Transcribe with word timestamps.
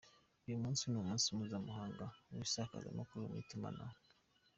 Uyu 0.45 0.61
munsi 0.63 0.83
ni 0.85 0.97
umunsi 1.03 1.25
mpuzamahanga 1.35 2.05
w’isakazamakuru 2.35 3.29
mu 3.31 3.37
itumanaho. 3.43 3.97